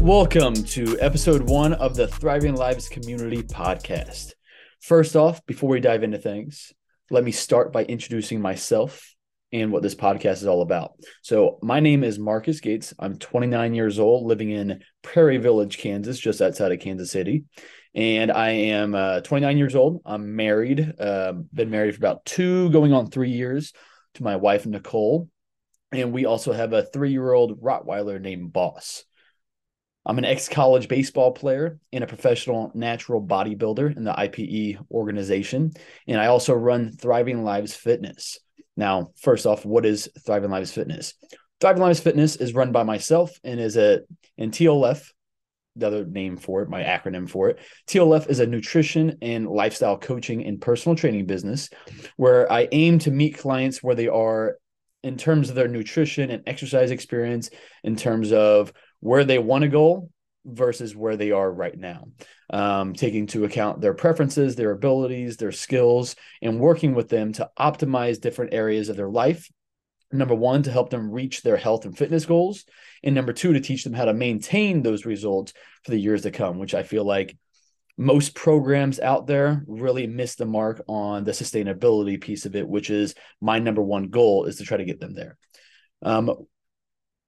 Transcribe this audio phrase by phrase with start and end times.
[0.00, 4.32] Welcome to episode one of the Thriving Lives Community Podcast.
[4.80, 6.72] First off, before we dive into things,
[7.10, 9.14] let me start by introducing myself
[9.52, 10.94] and what this podcast is all about.
[11.20, 12.94] So, my name is Marcus Gates.
[12.98, 17.44] I'm 29 years old, living in Prairie Village, Kansas, just outside of Kansas City.
[17.94, 20.00] And I am uh, 29 years old.
[20.06, 23.74] I'm married, uh, been married for about two, going on three years
[24.14, 25.28] to my wife, Nicole.
[25.92, 29.04] And we also have a three year old Rottweiler named Boss.
[30.06, 35.72] I'm an ex college baseball player and a professional natural bodybuilder in the IPE organization.
[36.08, 38.38] And I also run Thriving Lives Fitness.
[38.76, 41.14] Now, first off, what is Thriving Lives Fitness?
[41.60, 44.00] Thriving Lives Fitness is run by myself and is a
[44.38, 45.10] and TLF,
[45.76, 47.58] the other name for it, my acronym for it.
[47.86, 51.68] TLF is a nutrition and lifestyle coaching and personal training business
[52.16, 54.56] where I aim to meet clients where they are
[55.02, 57.50] in terms of their nutrition and exercise experience,
[57.84, 60.10] in terms of where they want to go
[60.44, 62.08] versus where they are right now,
[62.50, 67.50] um, taking into account their preferences, their abilities, their skills, and working with them to
[67.58, 69.50] optimize different areas of their life.
[70.12, 72.64] Number one, to help them reach their health and fitness goals.
[73.04, 75.52] And number two, to teach them how to maintain those results
[75.84, 77.36] for the years to come, which I feel like
[78.00, 82.88] most programs out there really miss the mark on the sustainability piece of it, which
[82.88, 85.36] is my number one goal is to try to get them there.
[86.00, 86.46] Um,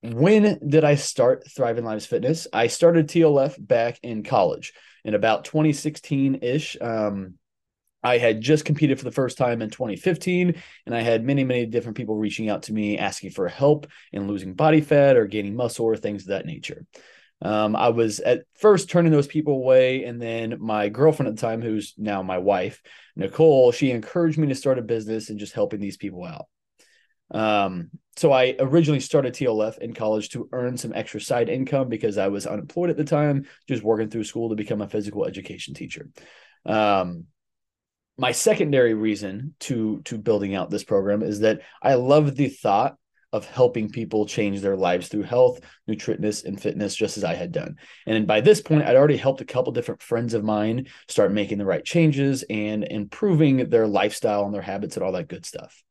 [0.00, 2.46] when did I start Thriving Lives Fitness?
[2.54, 4.72] I started TLF back in college
[5.04, 6.78] in about 2016 ish.
[6.80, 7.34] Um,
[8.02, 10.54] I had just competed for the first time in 2015,
[10.86, 14.26] and I had many, many different people reaching out to me asking for help in
[14.26, 16.86] losing body fat or gaining muscle or things of that nature.
[17.42, 21.40] Um, I was at first turning those people away, and then my girlfriend at the
[21.40, 22.80] time, who's now my wife,
[23.16, 26.46] Nicole, she encouraged me to start a business and just helping these people out.
[27.32, 32.16] Um, so I originally started TLF in college to earn some extra side income because
[32.18, 35.74] I was unemployed at the time, just working through school to become a physical education
[35.74, 36.10] teacher.
[36.64, 37.24] Um,
[38.18, 42.96] my secondary reason to to building out this program is that I love the thought
[43.32, 47.50] of helping people change their lives through health, nutritionist, and fitness, just as I had
[47.50, 47.76] done.
[48.06, 51.58] And by this point, I'd already helped a couple different friends of mine start making
[51.58, 55.82] the right changes and improving their lifestyle and their habits and all that good stuff.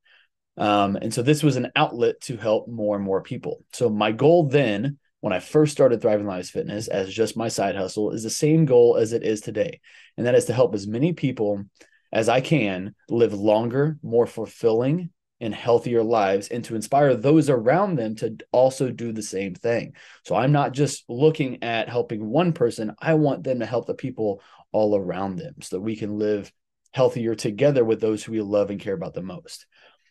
[0.58, 3.64] Um, and so this was an outlet to help more and more people.
[3.74, 7.76] So my goal then, when I first started Thriving Lives Fitness as just my side
[7.76, 9.80] hustle, is the same goal as it is today.
[10.18, 11.64] And that is to help as many people
[12.12, 17.96] as I can live longer, more fulfilling, and healthier lives and to inspire those around
[17.96, 19.94] them to also do the same thing.
[20.24, 23.96] So I'm not just looking at helping one person, I want them to help the
[23.96, 24.42] people
[24.72, 26.52] all around them so that we can live
[26.94, 29.66] healthier together with those who we love and care about the most.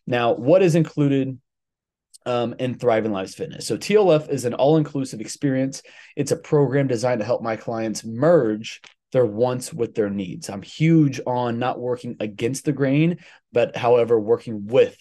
[0.06, 1.38] Now, what is included
[2.26, 3.66] um, in Thriving Lives Fitness?
[3.66, 5.82] So, TLF is an all inclusive experience.
[6.16, 8.80] It's a program designed to help my clients merge
[9.12, 10.48] their wants with their needs.
[10.48, 13.18] I'm huge on not working against the grain,
[13.52, 14.96] but however, working with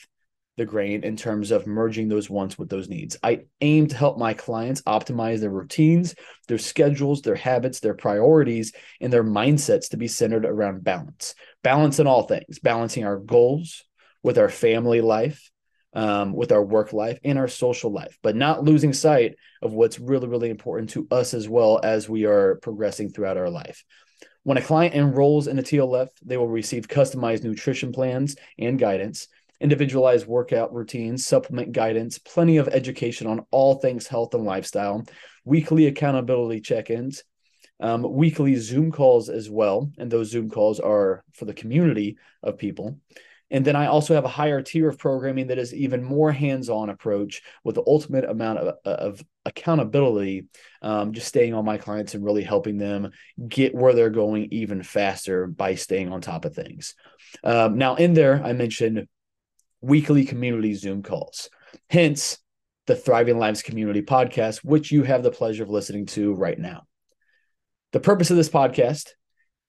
[0.60, 3.18] the grain in terms of merging those wants with those needs.
[3.24, 6.14] I aim to help my clients optimize their routines,
[6.48, 11.34] their schedules, their habits, their priorities, and their mindsets to be centered around balance.
[11.64, 13.84] Balance in all things, balancing our goals
[14.22, 15.50] with our family life,
[15.94, 20.00] um, with our work life, and our social life, but not losing sight of what's
[20.00, 23.84] really, really important to us as well as we are progressing throughout our life.
[24.44, 29.28] When a client enrolls in a TLF, they will receive customized nutrition plans and guidance
[29.62, 35.04] individualized workout routines, supplement guidance, plenty of education on all things health and lifestyle,
[35.46, 37.24] weekly accountability check ins,
[37.80, 39.92] um, weekly Zoom calls as well.
[39.98, 43.00] And those Zoom calls are for the community of people.
[43.52, 46.90] And then I also have a higher tier of programming that is even more hands-on
[46.90, 50.46] approach with the ultimate amount of, of accountability,
[50.84, 53.10] um, just staying on my clients and really helping them
[53.48, 56.94] get where they're going even faster by staying on top of things.
[57.44, 59.08] Um, now, in there, I mentioned
[59.82, 61.50] weekly community Zoom calls.
[61.90, 62.38] Hence,
[62.88, 66.88] the Thriving Lives Community podcast, which you have the pleasure of listening to right now.
[67.92, 69.10] The purpose of this podcast,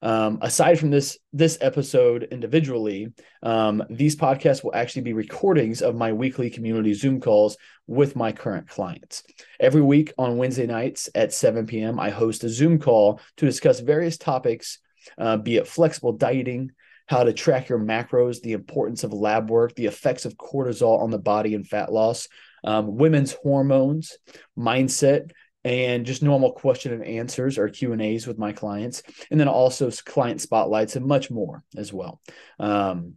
[0.03, 3.13] um, aside from this this episode individually,
[3.43, 8.33] um, these podcasts will actually be recordings of my weekly community Zoom calls with my
[8.33, 9.23] current clients.
[9.59, 13.81] Every week on Wednesday nights at 7 p.m., I host a Zoom call to discuss
[13.81, 14.79] various topics,
[15.19, 16.71] uh, be it flexible dieting,
[17.11, 21.11] how to track your macros, the importance of lab work, the effects of cortisol on
[21.11, 22.29] the body and fat loss,
[22.63, 24.17] um, women's hormones,
[24.57, 25.33] mindset,
[25.65, 29.49] and just normal question and answers or Q and A's with my clients, and then
[29.49, 32.21] also client spotlights and much more as well.
[32.61, 33.15] Um,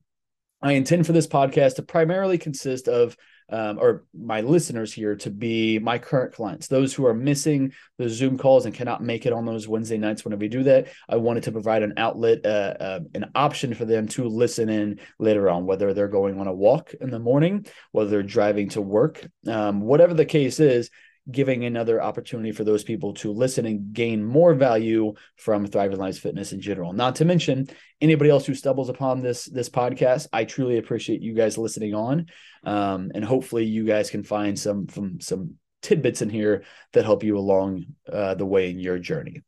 [0.63, 3.17] I intend for this podcast to primarily consist of
[3.49, 8.09] um, or my listeners here to be my current clients, those who are missing the
[8.09, 10.23] Zoom calls and cannot make it on those Wednesday nights.
[10.23, 13.83] Whenever we do that, I wanted to provide an outlet, uh, uh, an option for
[13.83, 17.65] them to listen in later on, whether they're going on a walk in the morning,
[17.91, 20.89] whether they're driving to work, um, whatever the case is
[21.31, 26.19] giving another opportunity for those people to listen and gain more value from Thriving Lives
[26.19, 26.93] Fitness in general.
[26.93, 27.67] Not to mention
[28.01, 30.27] anybody else who stumbles upon this this podcast.
[30.33, 32.27] I truly appreciate you guys listening on,
[32.63, 37.23] um, and hopefully you guys can find some from some tidbits in here that help
[37.23, 39.41] you along uh, the way in your journey.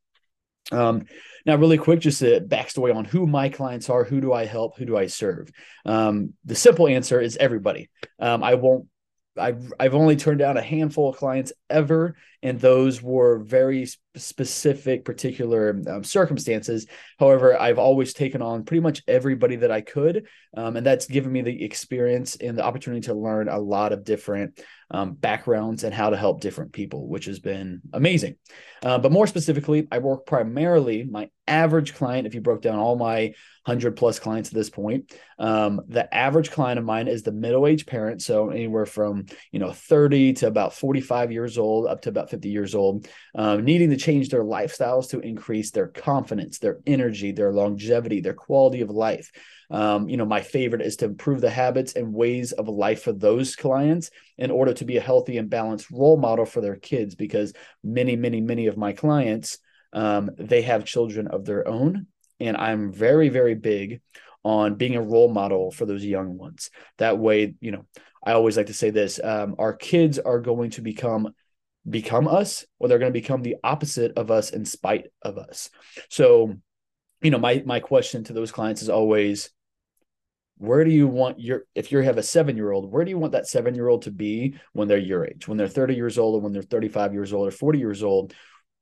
[0.71, 1.05] Um,
[1.45, 4.77] now, really quick, just a backstory on who my clients are, who do I help,
[4.77, 5.49] who do I serve?
[5.85, 7.89] Um, the simple answer is everybody.
[8.19, 8.87] Um, I won't
[9.37, 13.87] I've I've only turned down a handful of clients ever, and those were very
[14.17, 16.87] specific, particular um, circumstances.
[17.19, 21.31] However, I've always taken on pretty much everybody that I could, um, and that's given
[21.31, 24.59] me the experience and the opportunity to learn a lot of different
[24.91, 28.35] um, backgrounds and how to help different people, which has been amazing.
[28.83, 32.27] Uh, but more specifically, I work primarily my average client.
[32.27, 33.33] If you broke down all my
[33.65, 37.65] hundred plus clients at this point, um, the average client of mine is the middle
[37.65, 42.09] aged parent, so anywhere from you know 30 to about 45 years old, up to
[42.09, 46.79] about 50 years old, um, needing to change their lifestyles to increase their confidence, their
[46.85, 49.31] energy, their longevity, their quality of life.
[49.71, 53.13] Um, you know, my favorite is to improve the habits and ways of life for
[53.13, 57.15] those clients in order to be a healthy and balanced role model for their kids.
[57.15, 57.53] Because
[57.83, 59.57] many, many, many of my clients,
[59.91, 62.05] um, they have children of their own,
[62.39, 64.01] and I'm very, very big
[64.43, 66.69] on being a role model for those young ones.
[66.97, 67.85] That way, you know,
[68.23, 71.33] I always like to say this: um, our kids are going to become
[71.87, 75.69] become us or they're going to become the opposite of us in spite of us.
[76.09, 76.55] So
[77.21, 79.49] you know my my question to those clients is always
[80.57, 83.17] where do you want your if you have a seven year old where do you
[83.17, 85.47] want that seven year old to be when they're your age?
[85.47, 88.33] When they're 30 years old or when they're 35 years old or 40 years old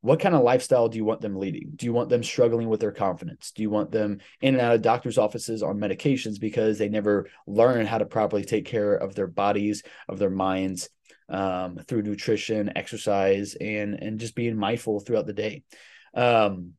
[0.03, 2.79] what kind of lifestyle do you want them leading do you want them struggling with
[2.79, 6.77] their confidence do you want them in and out of doctors offices on medications because
[6.77, 10.89] they never learn how to properly take care of their bodies of their minds
[11.29, 15.63] um, through nutrition, exercise, and and just being mindful throughout the day.
[16.13, 16.73] Um,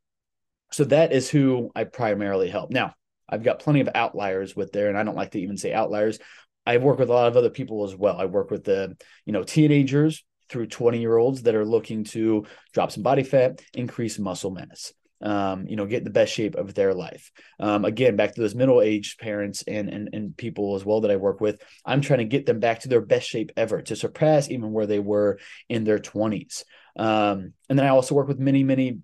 [0.70, 2.70] so that is who I primarily help.
[2.70, 2.94] Now,
[3.28, 6.18] I've got plenty of outliers with there, and I don't like to even say outliers.
[6.66, 8.16] I work with a lot of other people as well.
[8.18, 12.46] I work with the you know teenagers through 20 year olds that are looking to
[12.72, 14.92] drop some body fat, increase muscle mass
[15.24, 17.32] um, you know, get the best shape of their life.
[17.58, 21.10] Um, again, back to those middle aged parents and, and and people as well that
[21.10, 23.96] I work with, I'm trying to get them back to their best shape ever, to
[23.96, 25.38] surpass even where they were
[25.68, 26.64] in their 20s.
[26.96, 28.98] Um, and then I also work with many, many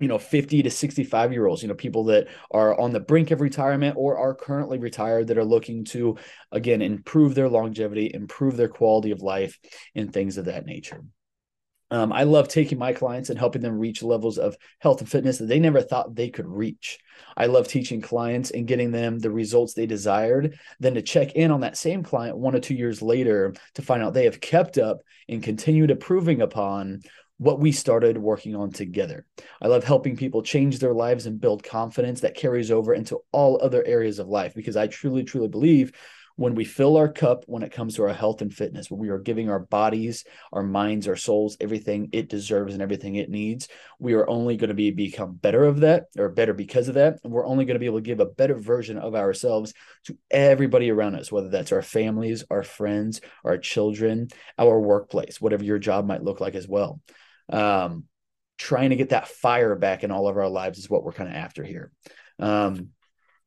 [0.00, 3.30] you know 50 to 65 year olds you know people that are on the brink
[3.30, 6.16] of retirement or are currently retired that are looking to
[6.50, 9.58] again improve their longevity improve their quality of life
[9.94, 11.04] and things of that nature
[11.92, 15.38] um, I love taking my clients and helping them reach levels of health and fitness
[15.38, 16.98] that they never thought they could reach.
[17.36, 21.50] I love teaching clients and getting them the results they desired, then to check in
[21.50, 24.78] on that same client one or two years later to find out they have kept
[24.78, 27.00] up and continued improving upon
[27.40, 29.24] what we started working on together.
[29.62, 33.58] I love helping people change their lives and build confidence that carries over into all
[33.62, 35.90] other areas of life because I truly, truly believe
[36.36, 39.08] when we fill our cup when it comes to our health and fitness, when we
[39.08, 43.68] are giving our bodies, our minds, our souls everything it deserves and everything it needs,
[43.98, 47.20] we are only going to be become better of that or better because of that.
[47.24, 49.72] And we're only going to be able to give a better version of ourselves
[50.04, 55.64] to everybody around us, whether that's our families, our friends, our children, our workplace, whatever
[55.64, 57.00] your job might look like as well.
[57.50, 58.04] Um,
[58.58, 61.28] trying to get that fire back in all of our lives is what we're kind
[61.28, 61.90] of after here.
[62.38, 62.90] Um,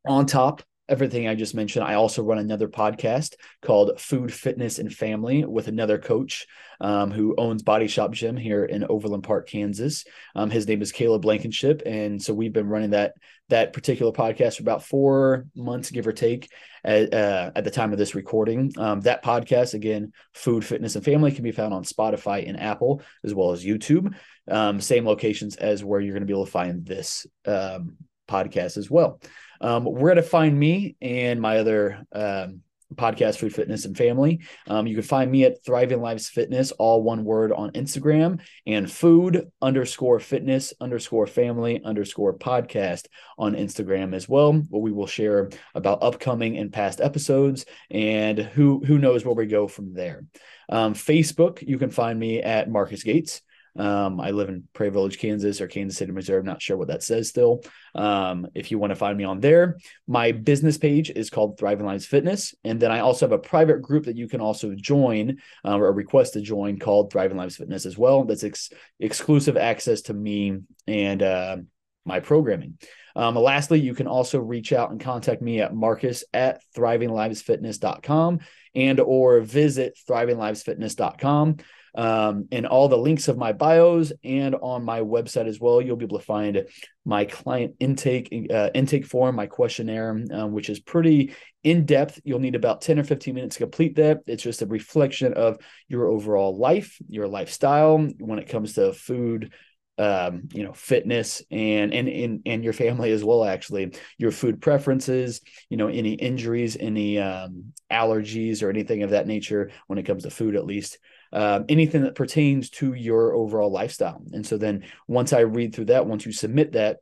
[0.05, 0.63] on top
[0.93, 3.33] everything I just mentioned, I also run another podcast
[3.63, 6.45] called Food, Fitness, and Family with another coach
[6.79, 10.05] um, who owns Body Shop Gym here in Overland Park, Kansas.
[10.35, 13.15] Um, his name is Caleb Blankenship, and so we've been running that
[13.49, 16.51] that particular podcast for about four months, give or take,
[16.83, 18.71] at, uh, at the time of this recording.
[18.77, 23.01] Um, that podcast, again, Food, Fitness, and Family, can be found on Spotify and Apple
[23.23, 24.15] as well as YouTube.
[24.47, 27.97] Um, same locations as where you're going to be able to find this um,
[28.29, 29.19] podcast as well.
[29.63, 32.61] Um, where to find me and my other um,
[32.93, 34.41] podcast, Food, Fitness, and Family.
[34.67, 38.91] Um, you can find me at Thriving Lives Fitness, all one word on Instagram, and
[38.91, 45.49] food underscore fitness underscore family underscore podcast on Instagram as well, where we will share
[45.75, 50.25] about upcoming and past episodes and who who knows where we go from there.
[50.69, 53.41] Um, Facebook, you can find me at Marcus Gates.
[53.75, 56.39] Um, I live in Prairie Village, Kansas, or Kansas City, Missouri.
[56.39, 57.63] I'm not sure what that says still.
[57.95, 59.77] Um, if you want to find me on there,
[60.07, 62.53] my business page is called Thriving Lives Fitness.
[62.63, 65.91] And then I also have a private group that you can also join uh, or
[65.91, 68.23] request to join called Thriving Lives Fitness as well.
[68.25, 71.57] That's ex- exclusive access to me and uh,
[72.05, 72.77] my programming.
[73.15, 78.39] Um, lastly, you can also reach out and contact me at marcus at thrivinglivesfitness.com
[78.75, 81.57] and or visit thrivinglivesfitness.com.
[81.95, 85.79] Um, and all the links of my bios and on my website as well.
[85.79, 86.65] You'll be able to find
[87.05, 92.19] my client intake uh, intake form, my questionnaire, um, which is pretty in depth.
[92.23, 94.21] You'll need about ten or fifteen minutes to complete that.
[94.25, 99.53] It's just a reflection of your overall life, your lifestyle when it comes to food,
[99.97, 103.43] um, you know, fitness and and and and your family as well.
[103.43, 109.27] Actually, your food preferences, you know, any injuries, any um, allergies, or anything of that
[109.27, 110.97] nature when it comes to food, at least.
[111.31, 114.21] Um, anything that pertains to your overall lifestyle.
[114.33, 116.97] And so then once I read through that, once you submit that,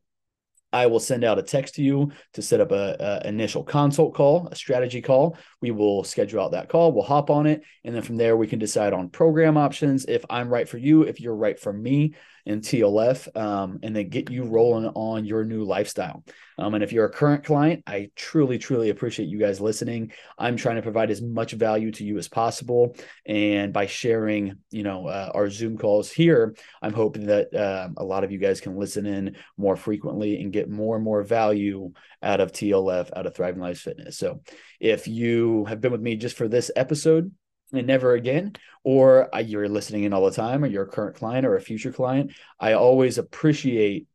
[0.74, 4.14] I will send out a text to you to set up a, a, initial consult
[4.14, 5.38] call, a strategy call.
[5.62, 6.94] We will schedule out that call.
[6.94, 10.06] We'll hop on it, and then from there we can decide on program options.
[10.06, 12.14] If I'm right for you, if you're right for me,
[12.46, 16.24] in TLF, um, and then get you rolling on your new lifestyle.
[16.58, 20.12] Um, and if you're a current client, I truly, truly appreciate you guys listening.
[20.38, 22.96] I'm trying to provide as much value to you as possible,
[23.26, 28.04] and by sharing, you know, uh, our Zoom calls here, I'm hoping that uh, a
[28.04, 31.92] lot of you guys can listen in more frequently and get more and more value
[32.22, 34.18] out of TLF, out of Thriving Lives Fitness.
[34.18, 34.42] So,
[34.80, 37.32] if you have been with me just for this episode,
[37.74, 41.46] and never again, or you're listening in all the time, or you're a current client
[41.46, 44.08] or a future client, I always appreciate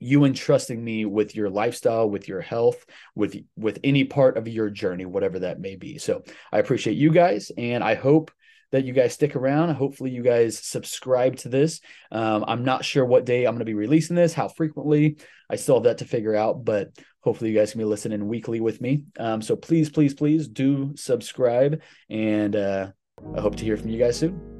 [0.00, 4.70] you entrusting me with your lifestyle with your health with with any part of your
[4.70, 5.98] journey whatever that may be.
[5.98, 8.30] So i appreciate you guys and i hope
[8.70, 9.74] that you guys stick around.
[9.74, 11.80] Hopefully you guys subscribe to this.
[12.12, 15.18] Um, i'm not sure what day i'm going to be releasing this how frequently.
[15.50, 16.90] I still have that to figure out but
[17.28, 19.04] hopefully you guys can be listening weekly with me.
[19.18, 22.88] Um, so please, please, please do subscribe, and uh,
[23.36, 24.57] I hope to hear from you guys soon.